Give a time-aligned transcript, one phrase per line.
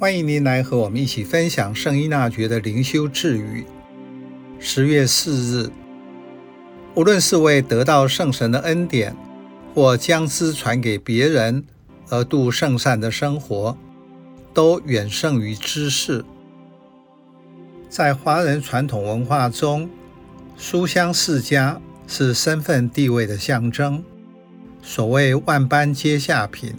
[0.00, 3.66] 欢迎您来和我们一起分享圣依纳爵的灵修智语。
[4.60, 5.70] 十月四日，
[6.94, 9.16] 无论是为得到圣神的恩典，
[9.74, 11.64] 或将之传给别人
[12.10, 13.76] 而度圣善的生活，
[14.54, 16.24] 都远胜于知识。
[17.88, 19.90] 在华人传统文化中，
[20.56, 24.04] 书香世家是身份地位的象征。
[24.80, 26.72] 所谓“万般皆下品，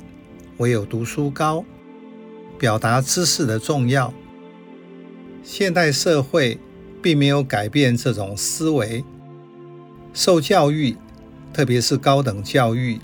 [0.55, 1.65] 唯有读书高”。
[2.59, 4.13] 表达知识的重要，
[5.41, 6.59] 现代社会
[7.01, 9.03] 并没有改变这种思维。
[10.13, 10.97] 受教育，
[11.53, 12.99] 特别是高等教育，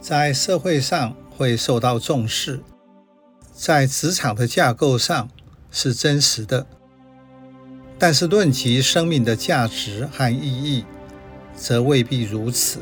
[0.00, 2.60] 在社会上会受到重视，
[3.52, 5.28] 在职场的架构上
[5.72, 6.64] 是真实的。
[7.98, 10.84] 但是论及生命的价值和意义，
[11.56, 12.78] 则未必如此。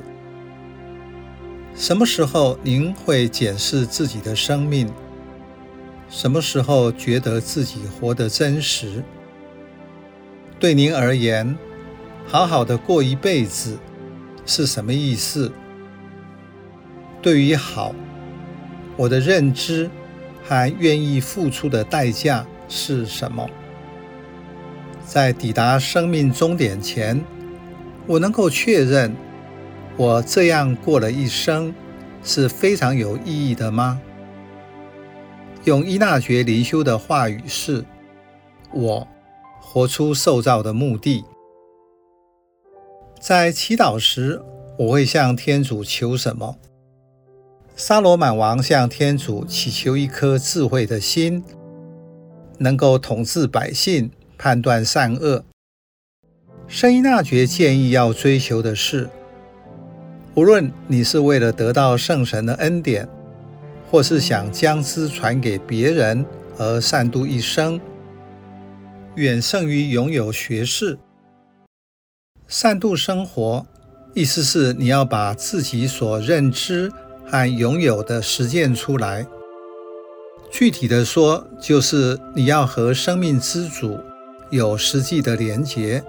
[1.74, 4.92] 什么时候您会检视自己的生命？
[6.08, 9.02] 什么时候觉得自己活得真实？
[10.58, 11.56] 对您而言，
[12.26, 13.76] 好好的过一辈子
[14.46, 15.50] 是什么意思？
[17.20, 17.94] 对于好，
[18.96, 19.90] 我的认知
[20.44, 23.48] 还愿意付出的代价是什么？
[25.04, 27.20] 在抵达生命终点前，
[28.06, 29.14] 我能够确认
[29.96, 31.74] 我这样过了一生
[32.22, 34.00] 是非常有意义的吗？
[35.66, 37.84] 用伊纳爵灵修的话语是：
[38.72, 39.08] 我
[39.60, 41.24] 活出受造的目的。
[43.18, 44.40] 在祈祷时，
[44.78, 46.56] 我会向天主求什么？
[47.74, 51.42] 沙罗满王向天主祈求一颗智慧的心，
[52.58, 55.44] 能够统治百姓，判断善恶。
[56.68, 59.10] 圣依纳爵建议要追求的是，
[60.36, 63.08] 无论你是为了得到圣神的恩典。
[63.90, 66.24] 或是想将之传给别人
[66.58, 67.80] 而善度一生，
[69.14, 70.98] 远胜于拥有学识。
[72.48, 73.66] 善度生活，
[74.14, 76.92] 意思是你要把自己所认知
[77.26, 79.26] 和拥有的实践出来。
[80.50, 83.98] 具体的说，就是你要和生命之主
[84.50, 86.02] 有实际的连结，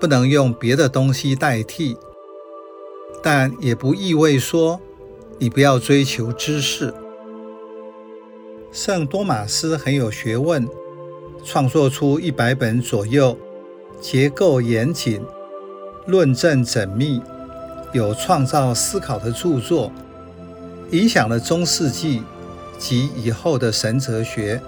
[0.00, 1.96] 不能用别的东西代替，
[3.22, 4.80] 但也不意味说，
[5.42, 6.94] 你不要追求知识。
[8.70, 10.68] 圣多玛斯很有学问，
[11.44, 13.36] 创作出一百本左右，
[14.00, 15.20] 结构严谨、
[16.06, 17.20] 论证缜密、
[17.92, 19.90] 有创造思考的著作，
[20.92, 22.22] 影响了中世纪
[22.78, 24.60] 及以后的神哲学。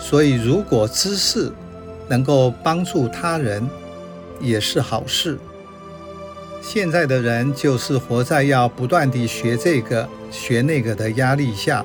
[0.00, 1.52] 所以，如果知识
[2.08, 3.70] 能够帮助他人，
[4.40, 5.38] 也是好事。
[6.70, 11.82] 现在的人就是活在要不断地学这个、学那个的压力下，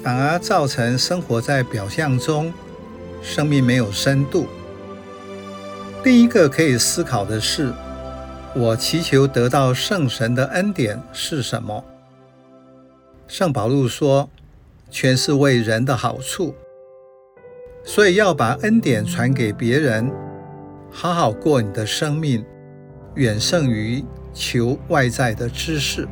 [0.00, 2.54] 反而造成生活在表象中，
[3.20, 4.46] 生命没有深度。
[6.04, 7.72] 第一个可以思考的是：
[8.54, 11.84] 我祈求得到圣神的恩典是什么？
[13.26, 14.30] 圣保禄说，
[14.88, 16.54] 全是为人的好处，
[17.82, 20.12] 所以要把恩典传给别人，
[20.92, 22.44] 好好过你的生命。
[23.16, 26.06] 远胜于求外在的知识。